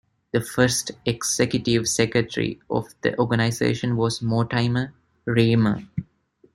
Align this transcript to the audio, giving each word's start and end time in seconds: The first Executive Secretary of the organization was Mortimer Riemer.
The 0.31 0.41
first 0.41 0.93
Executive 1.05 1.87
Secretary 1.87 2.59
of 2.71 2.87
the 3.03 3.15
organization 3.19 3.95
was 3.97 4.19
Mortimer 4.19 4.95
Riemer. 5.27 5.87